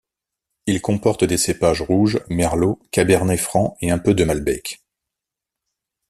Il 0.65 0.81
comporte 0.81 1.23
des 1.25 1.37
cépages 1.37 1.83
rouges, 1.83 2.21
merlot, 2.27 2.79
cabernet 2.89 3.37
franc 3.39 3.77
et 3.81 3.91
un 3.91 3.99
peu 3.99 4.15
de 4.15 4.23
malbec. 4.23 4.81